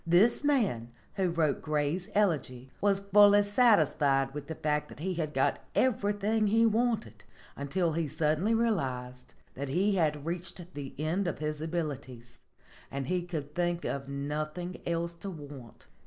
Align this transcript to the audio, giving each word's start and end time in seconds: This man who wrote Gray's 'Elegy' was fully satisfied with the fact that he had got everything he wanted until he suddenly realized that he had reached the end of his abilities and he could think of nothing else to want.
This 0.07 0.43
man 0.43 0.89
who 1.13 1.29
wrote 1.29 1.61
Gray's 1.61 2.07
'Elegy' 2.15 2.71
was 2.81 3.01
fully 3.01 3.43
satisfied 3.43 4.33
with 4.33 4.47
the 4.47 4.55
fact 4.55 4.89
that 4.89 4.97
he 4.99 5.13
had 5.13 5.31
got 5.31 5.59
everything 5.75 6.47
he 6.47 6.65
wanted 6.65 7.23
until 7.55 7.91
he 7.91 8.07
suddenly 8.07 8.55
realized 8.55 9.35
that 9.53 9.69
he 9.69 9.97
had 9.97 10.25
reached 10.25 10.73
the 10.73 10.95
end 10.97 11.27
of 11.27 11.37
his 11.37 11.61
abilities 11.61 12.41
and 12.89 13.05
he 13.09 13.21
could 13.21 13.53
think 13.53 13.85
of 13.85 14.09
nothing 14.09 14.81
else 14.87 15.13
to 15.13 15.29
want. 15.29 15.85